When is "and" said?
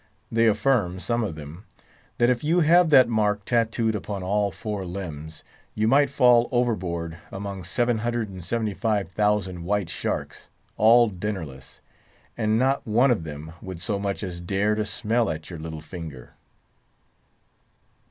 8.29-8.43, 12.35-12.57